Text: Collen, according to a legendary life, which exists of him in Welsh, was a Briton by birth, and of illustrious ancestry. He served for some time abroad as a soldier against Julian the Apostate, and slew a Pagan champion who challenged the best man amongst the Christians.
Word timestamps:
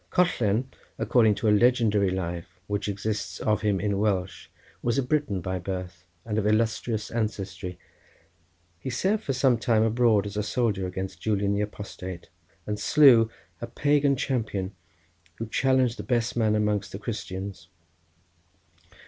Collen, 0.09 0.65
according 0.97 1.35
to 1.35 1.47
a 1.47 1.53
legendary 1.55 2.09
life, 2.09 2.59
which 2.65 2.87
exists 2.89 3.39
of 3.39 3.61
him 3.61 3.79
in 3.79 3.99
Welsh, 3.99 4.47
was 4.81 4.97
a 4.97 5.03
Briton 5.03 5.41
by 5.41 5.59
birth, 5.59 6.07
and 6.25 6.39
of 6.39 6.47
illustrious 6.47 7.11
ancestry. 7.11 7.77
He 8.79 8.89
served 8.89 9.21
for 9.23 9.33
some 9.33 9.59
time 9.59 9.83
abroad 9.83 10.25
as 10.25 10.35
a 10.35 10.41
soldier 10.41 10.87
against 10.87 11.21
Julian 11.21 11.53
the 11.53 11.61
Apostate, 11.61 12.29
and 12.65 12.79
slew 12.79 13.29
a 13.61 13.67
Pagan 13.67 14.15
champion 14.15 14.73
who 15.35 15.45
challenged 15.45 15.99
the 15.99 16.03
best 16.03 16.35
man 16.35 16.55
amongst 16.55 16.91
the 16.93 16.97
Christians. 16.97 17.67